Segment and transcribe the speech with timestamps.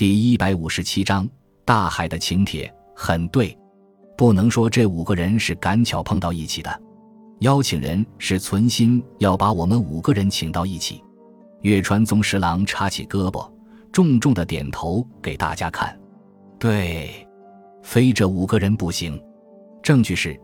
[0.00, 1.28] 第一百五十七章
[1.62, 3.54] 大海的请帖，很对，
[4.16, 6.82] 不能说这五个人是赶巧碰到一起的，
[7.40, 11.04] 邀请人是存心要把我们五个人请到一起。
[11.60, 13.46] 月川宗十郎插起胳膊，
[13.92, 15.94] 重重的点头给大家看。
[16.58, 17.28] 对，
[17.82, 19.22] 非这五个人不行。
[19.82, 20.34] 证据是，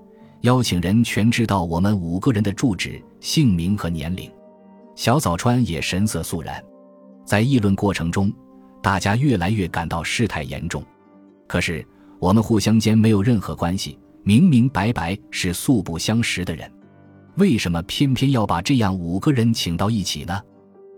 [0.43, 4.31] 邀请人全知道我们五个人的住址、姓名和年龄。
[4.95, 6.63] 小早川也神色肃然，
[7.25, 8.31] 在议论过程中。
[8.83, 10.85] 大家越来越感到事态严重，
[11.47, 11.87] 可是
[12.19, 16.71] 我们互相间没有任何关系，明明白白是素不相识的人，
[17.37, 20.41] 为什么偏偏要把这样五个人请到一起呢？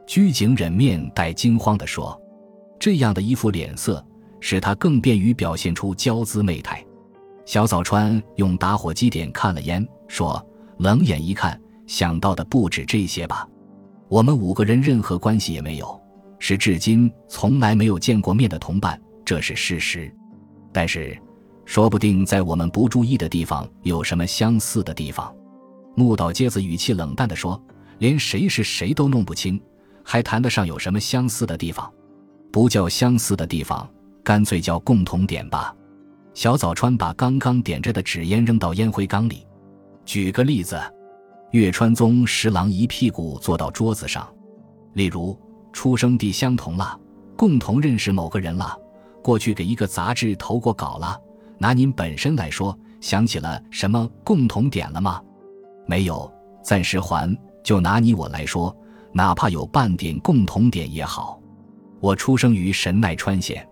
[0.07, 2.19] 居井忍面带惊慌地说
[2.81, 4.03] ：“这样的一副脸色，
[4.41, 6.83] 使他更便于表现出骄姿媚态。”
[7.45, 10.43] 小早川用打火机点看了烟，说
[10.79, 13.49] ：“冷眼一看，想到的不止这些吧？
[14.09, 15.98] 我们五个人任何关系也没有。”
[16.39, 20.13] 是至今从来没有见过面的同伴，这是事实。
[20.73, 21.19] 但是，
[21.65, 25.35] 说不定在我们不注意的地方有什么相似的地方。
[25.97, 27.61] 木岛街子语气冷淡地说
[27.99, 29.61] ：“连谁是谁都弄不清，
[30.05, 31.93] 还谈得上有什么相似的地方？
[32.53, 33.89] 不叫相似的地方，
[34.23, 35.75] 干脆叫共同点吧。”
[36.35, 39.45] 小早川把刚刚点着的纸烟扔到烟灰缸里。
[40.05, 40.81] 举个例子，
[41.51, 44.29] 月川宗十郎一屁股坐到桌子上，
[44.95, 45.37] 例如。
[45.79, 46.99] 出生地相同了，
[47.37, 48.77] 共同认识某个人了，
[49.23, 51.17] 过去给一个杂志投过稿了。
[51.57, 55.23] 拿您本身来说，想起了什么共同点了吗？
[55.87, 56.29] 没有，
[56.65, 57.33] 暂时还。
[57.63, 58.77] 就拿你我来说，
[59.13, 61.41] 哪怕有半点共同点也好。
[62.01, 63.65] 我出生于神奈川县，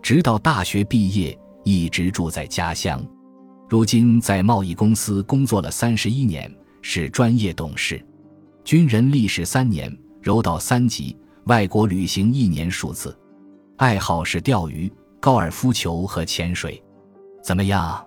[0.00, 3.04] 直到大学毕业一直住在家乡，
[3.68, 6.50] 如今在贸易公司工作了三十一年，
[6.80, 8.02] 是专业董事，
[8.64, 11.14] 军人历时三年，柔道三级。
[11.46, 13.18] 外国旅行一年数次，
[13.76, 16.80] 爱好是钓鱼、高尔夫球和潜水。
[17.42, 18.04] 怎么样？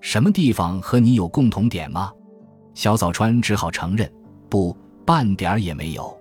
[0.00, 2.12] 什么地方和你有共同点吗？
[2.74, 4.12] 小早川只好承认，
[4.48, 4.76] 不，
[5.06, 6.12] 半点儿也没有。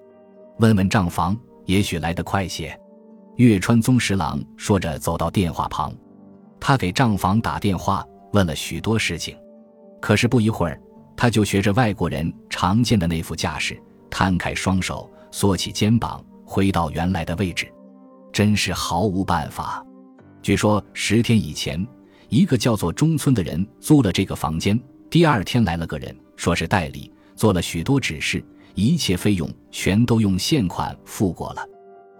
[0.59, 2.79] 问问账房，也许来得快些。
[3.37, 5.91] 月川宗十郎说着，走到电话旁，
[6.59, 9.35] 他给账房打电话，问了许多事情。
[9.99, 10.79] 可是不一会儿，
[11.17, 13.75] 他就学着外国人常见的那副架势，
[14.11, 16.23] 摊开双手，缩起肩膀。
[16.45, 17.71] 回到原来的位置，
[18.31, 19.85] 真是毫无办法。
[20.41, 21.85] 据说十天以前，
[22.29, 24.79] 一个叫做中村的人租了这个房间。
[25.09, 28.43] 第二天来了个人，说是代理，做了许多指示，
[28.75, 31.65] 一切费用全都用现款付过了。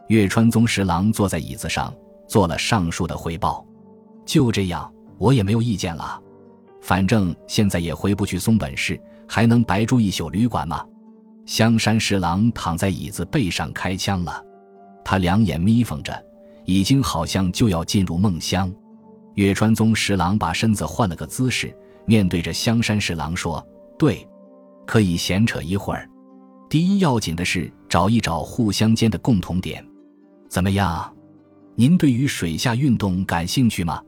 [0.08, 1.94] 月川宗十郎坐在椅子上，
[2.28, 3.66] 做了上述的汇报。
[4.26, 6.22] 就这样，我也没有意见了。
[6.82, 10.86] 反正现在也回不去松本市，还能白住一宿旅馆吗？
[11.46, 14.44] 香山十郎躺在椅子背上开枪了，
[15.04, 16.24] 他两眼眯缝着，
[16.66, 18.74] 已经好像就要进入梦乡。
[19.36, 23.66] 月川宗十郎把身子换了个姿势，面对着香山十郎说
[24.00, 24.26] ：“对，
[24.86, 26.10] 可以闲扯一会儿。
[26.70, 29.86] 第一要紧的是找一找互相间的共同点。
[30.48, 31.14] 怎么样？
[31.76, 34.02] 您对于水下运动感兴趣吗？”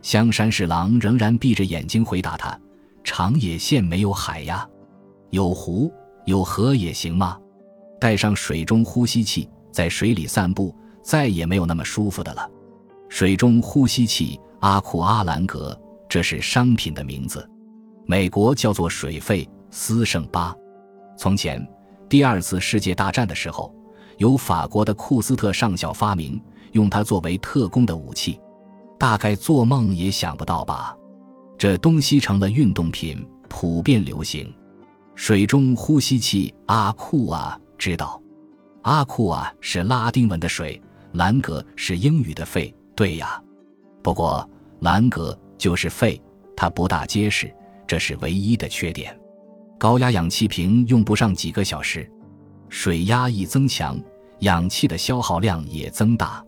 [0.00, 2.58] 香山十郎仍然闭着眼睛回答他
[3.02, 4.68] ：“长野县没有海呀，
[5.30, 5.92] 有湖。”
[6.28, 7.38] 有河也行吗？
[7.98, 12.46] 带上水中呼吸器，在水里散步，再也没有那么舒服的了。
[13.08, 15.74] 水中呼吸器阿库阿兰格，
[16.06, 17.48] 这是商品的名字，
[18.04, 20.54] 美国叫做水肺斯圣巴。
[21.16, 21.66] 从前
[22.10, 23.74] 第二次世界大战的时候，
[24.18, 26.38] 由法国的库斯特上校发明，
[26.72, 28.38] 用它作为特工的武器。
[28.98, 30.94] 大概做梦也想不到吧？
[31.56, 34.54] 这东西成了运动品，普遍流行。
[35.18, 38.22] 水中呼吸器阿库啊，知道，
[38.82, 40.80] 阿库啊是拉丁文的水，
[41.14, 42.72] 兰格是英语的肺。
[42.94, 43.42] 对呀，
[44.00, 46.22] 不过兰格就是肺，
[46.56, 47.52] 它不大结实，
[47.84, 49.18] 这是唯一的缺点。
[49.76, 52.08] 高压氧气瓶用不上几个小时，
[52.68, 54.00] 水压一增强，
[54.38, 56.42] 氧气的消耗量也增大，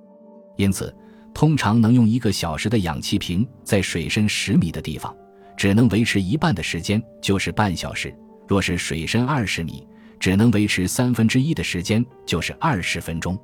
[0.56, 0.94] 因此
[1.34, 5.12] 通常能用一个小时的氧气瓶在水深十米的地方，
[5.56, 8.16] 只能维持一半的时间，就是半小时。
[8.50, 9.86] 若是水深二十米，
[10.18, 13.38] 只能维持三分之一的时间，就是二十分钟。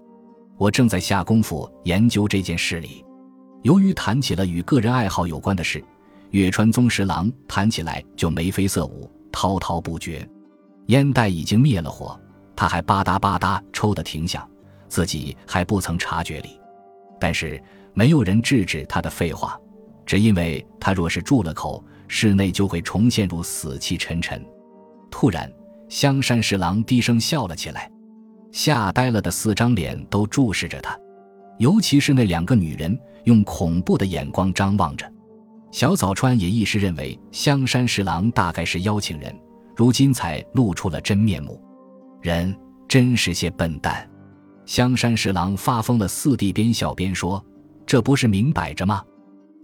[0.58, 3.04] 我正在下功夫研究这件事里。
[3.62, 5.80] 由于谈起了与个人爱好有关的事，
[6.30, 10.28] 月川宗十郎谈起来就眉飞色舞，滔滔不绝。
[10.86, 12.20] 烟袋已经灭了火，
[12.56, 14.44] 他还吧嗒吧嗒抽得挺响，
[14.88, 16.58] 自己还不曾察觉里。
[17.20, 17.62] 但是
[17.94, 19.56] 没有人制止他的废话，
[20.04, 24.44] 只因为他若是住了口，室内就会重陷入死气沉沉。
[25.10, 25.50] 突然，
[25.88, 27.90] 香山十郎低声笑了起来，
[28.52, 30.98] 吓呆了的四张脸都注视着他。
[31.58, 35.10] 尤其是那两个女人用恐怖的眼光张望着。
[35.70, 39.34] 小早川也一时认为香山十郎大概是邀请人，
[39.74, 41.60] 如今才露出了真面目。
[42.20, 42.54] 人
[42.88, 44.08] 真是些笨蛋。
[44.64, 47.44] 香山十郎发疯了，四弟边笑边说
[47.86, 49.02] ：“这不是明摆着吗？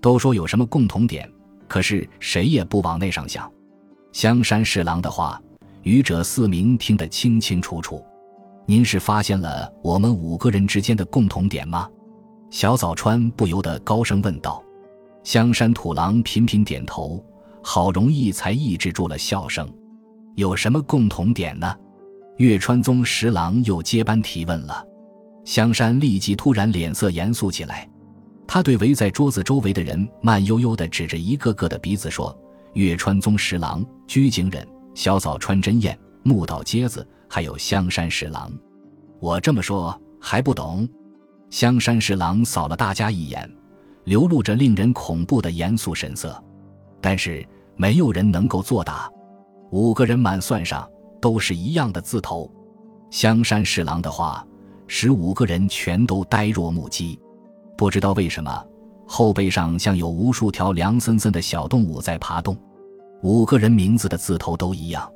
[0.00, 1.30] 都说有什么共同点，
[1.68, 3.50] 可是谁也不往那上想。”
[4.12, 5.40] 香山侍郎的话，
[5.82, 8.04] 愚者四明听得清清楚楚。
[8.66, 11.88] 您是发现了我们五个人之间的共同点吗？
[12.50, 14.62] 小早川不由得高声问道。
[15.24, 17.24] 香山土狼频频点头，
[17.62, 19.66] 好容易才抑制住了笑声。
[20.34, 21.74] 有什么共同点呢？
[22.36, 24.84] 月川宗十郎又接班提问了。
[25.44, 27.88] 香山立即突然脸色严肃起来，
[28.46, 32.36] 他对围在桌子周围的人慢悠悠地指着一个个的鼻子说
[32.74, 38.52] ：“月川宗十郎、居井忍、小早川真彦、木岛阶子，还有香山十郎。
[39.20, 40.88] 我这么说还不懂？”
[41.50, 43.50] 香山十郎扫了大家一眼，
[44.04, 46.42] 流露着令人恐怖的严肃神色。
[47.00, 47.46] 但是
[47.76, 49.10] 没有人能够作答。
[49.70, 50.88] 五个人满算上
[51.20, 52.50] 都是一样的字头。
[53.10, 54.46] 香山十郎的话。
[54.88, 57.18] 使五个人全都呆若木鸡，
[57.78, 58.66] 不知道为什么
[59.14, 62.56] 后背上像有无数条凉森森的小动物在爬动。
[63.22, 65.06] 五个人名字的字头都一样，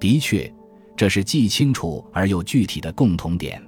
[0.00, 0.52] 的确，
[0.96, 3.62] 这是既清楚而又具体的共同点。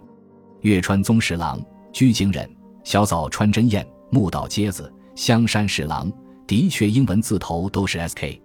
[0.62, 2.50] 月川宗十郎、居井忍、
[2.82, 6.12] 小早川真彦、木岛阶子、香山十郎，
[6.48, 8.42] 的确英文字头都是 S K。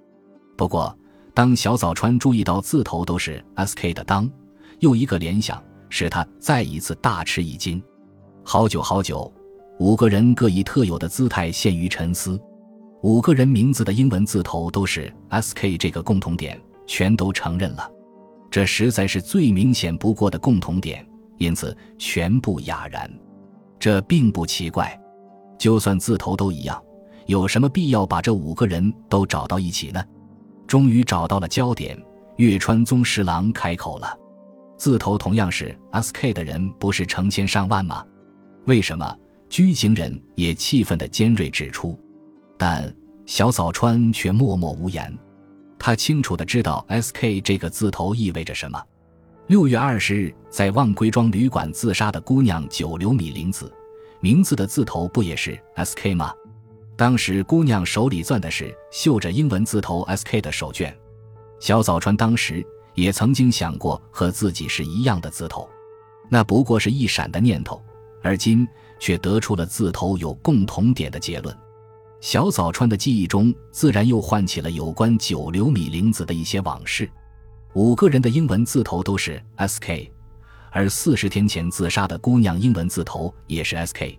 [0.56, 0.96] 不过，
[1.34, 4.30] 当小早川注意到字头都是 S K 的当，
[4.80, 5.60] 又一个联想。
[5.90, 7.82] 使他再一次大吃一惊。
[8.44, 9.32] 好久好久，
[9.78, 12.40] 五个人各以特有的姿态陷于沉思。
[13.02, 17.90] 五个人名字的英文字头都是 S K，这个共同点全都承认了。
[18.50, 21.06] 这实在是最明显不过的共同点，
[21.38, 23.12] 因此全部哑然。
[23.78, 24.98] 这并不奇怪，
[25.60, 26.82] 就算字头都一样，
[27.26, 30.02] 有什么必要把这五个人都找到一起呢？
[30.66, 32.02] 终于找到了焦点，
[32.38, 34.18] 月川宗十郎开口了。
[34.78, 38.04] 字头同样是 SK 的人不是成千上万吗？
[38.66, 39.16] 为什么？
[39.50, 41.98] 居井人也气愤的尖锐指出，
[42.58, 42.94] 但
[43.26, 45.18] 小早川却默默无言。
[45.78, 48.82] 他清楚的知道 SK 这个字头意味着什么。
[49.48, 53.72] 六月二十日在望归庄旅馆自杀的姑娘九流米玲子，
[54.20, 56.34] 名字的字头不也是 SK 吗？
[56.98, 60.94] 当时姑娘手里攥的是绣着英文字头 SK 的手绢。
[61.60, 62.66] 小早川当时。
[62.96, 65.70] 也曾经想过和自己是一样的字头，
[66.30, 67.84] 那不过是一闪的念头，
[68.24, 68.66] 而今
[69.00, 71.56] 却得出了字头有共同点的结论。
[72.22, 77.10] 小早川的记忆中自然又唤起了有关九流米玲子的一些往事。
[77.74, 80.12] 五个人的英文字头都是 S.K，
[80.72, 84.18] 而四十天前自杀的姑娘英文字头也是 S.K，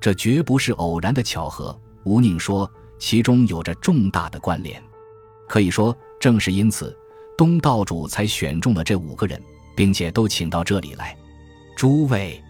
[0.00, 1.78] 这绝不是偶然的巧合。
[2.04, 4.82] 吴宁说，其中有着重大的关联。
[5.48, 6.94] 可以说，正是因此。
[7.36, 9.40] 东道主才选中了这五个人，
[9.76, 11.16] 并且都请到这里来。
[11.76, 12.42] 诸位，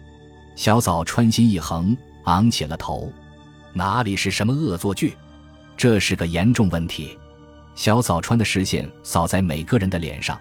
[0.59, 1.95] 小早川心一横，
[2.25, 3.09] 昂起了头。
[3.71, 5.15] 哪里是什么恶作剧？
[5.77, 7.17] 这是个严重问题。
[7.75, 10.37] 小早川的视线扫在每个人的脸上，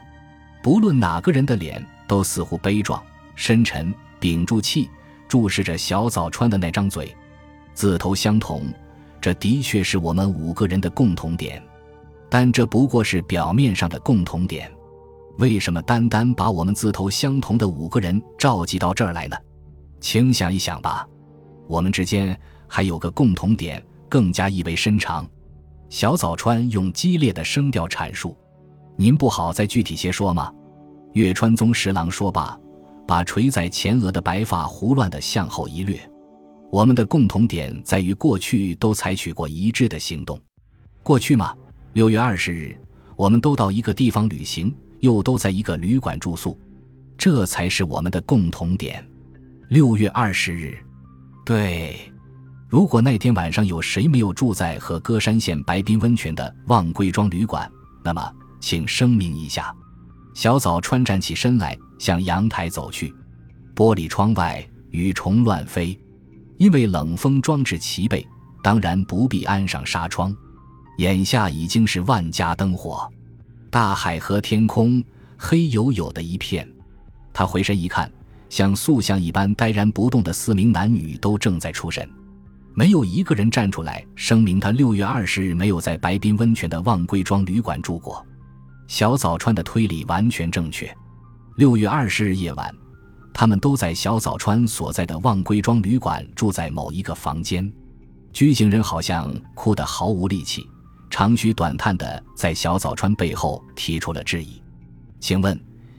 [0.60, 3.00] 不论哪个人的脸，都似乎悲壮、
[3.36, 4.90] 深沉，屏住气，
[5.28, 7.14] 注视着小早川的那张嘴。
[7.72, 8.66] 字头相同，
[9.20, 11.62] 这的确是我们五个人的共同点。
[12.28, 14.68] 但这不过是表面上的共同点，
[15.38, 19.36] 为什么单单把我们字头相同的五个人召集到这儿来呢？
[20.00, 21.06] 请想一想吧，
[21.66, 25.28] 我们之间还有个共同点，更加意味深长。
[25.90, 28.36] 小早川用激烈的声调阐述
[28.96, 30.52] ：“您不好再具体些说吗？”
[31.14, 32.58] 月川宗十郎说罢，
[33.06, 35.98] 把垂在前额的白发胡乱的向后一掠。
[36.70, 40.38] 我们的共同点在于过去都采取过一致的行动，
[41.02, 41.54] 过去嘛。
[41.94, 42.78] 六月二十日，
[43.16, 46.56] 我们都到一个地方旅行，又都在一个旅馆住宿，
[47.16, 49.02] 这才是我们的共同点。
[49.68, 50.78] 六月二十日，
[51.44, 52.10] 对，
[52.68, 57.70] 如果那天晚上有谁没有住在和歌山县白滨温泉的望归庄旅馆，
[58.02, 59.70] 那么请声明一下。
[60.32, 63.14] 小早川站起身来，向阳台走去。
[63.76, 65.98] 玻璃窗外雨虫乱飞，
[66.56, 68.26] 因为冷风装置齐备，
[68.62, 70.34] 当然不必安上纱窗。
[70.96, 73.06] 眼下已经是万家灯火，
[73.68, 75.04] 大海和天空
[75.36, 76.66] 黑黝黝的一片。
[77.34, 78.10] 他回身一看，
[78.48, 82.08] 像塑像一般呆然不动的四名男女都正在出神，
[82.74, 88.24] 没有一个人站出来声明他六月二十日没有在白滨温泉的望归庄旅馆住过。
[88.86, 90.90] 小早川的推理完全正确。
[91.56, 92.74] 六月二十日夜晚，
[93.34, 97.70] 他们都在小早川所在的望归庄旅馆住在某一个房间。
[98.32, 100.66] 居行人好像哭得毫无力气，
[101.10, 104.62] 长吁短叹的在小早川背后提出了质疑
[105.18, 105.58] ：“请问，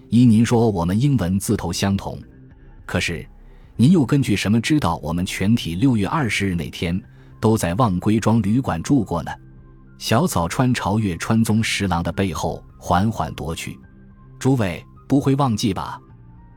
[0.09, 2.17] 依您说我们英文字头相同，
[2.89, 3.23] 可是
[3.75, 6.99] 您又根据什么知道我们全体六月二十日那天
[7.39, 9.31] 都在望归庄旅馆住过呢？”
[9.99, 13.77] 小早川朝月川宗十郎的背后缓缓踱去。
[14.39, 15.99] 诸位不会忘记吧？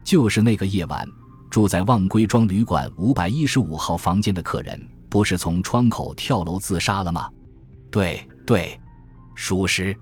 [0.03, 1.07] 就是那个夜晚，
[1.51, 7.29] 住在望归庄旅馆五百一十五号房间的客人，不是从窗口跳楼自杀了吗？
[7.91, 8.81] 对对，
[9.35, 9.95] 属实，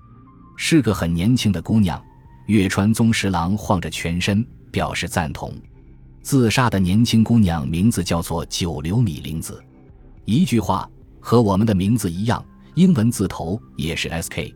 [0.55, 2.01] 是个很年轻的姑娘。
[2.45, 5.53] 月川宗十郎晃着全身表示赞同。
[6.21, 9.63] 自杀的年轻姑娘名字叫做九流米玲子。
[10.25, 12.43] 一句话，和我们的名字一样。
[12.75, 14.55] 英文字头也是 S.K。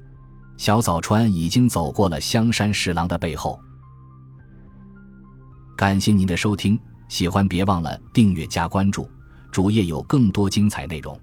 [0.56, 3.60] 小早川已经走过了香山十郎的背后。
[5.76, 6.80] 感谢您的收听，
[7.10, 9.10] 喜欢别忘了订阅加关注，
[9.52, 11.20] 主页有更多精彩内容。